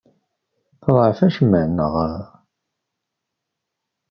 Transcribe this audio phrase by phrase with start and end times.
[0.81, 1.93] Tḍeɛfeḍ acemma, neɣ?